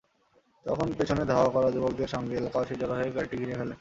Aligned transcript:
তখন 0.65 0.87
পেছনে 0.97 1.23
ধাওয়া 1.31 1.49
করা 1.55 1.69
যুবকদের 1.75 2.09
সঙ্গে 2.15 2.33
এলাকাবাসী 2.35 2.73
জড়ো 2.81 2.95
হয়ে 2.97 3.15
গাড়িটি 3.15 3.35
ঘিরে 3.37 3.53
ফেলেন। 3.53 3.69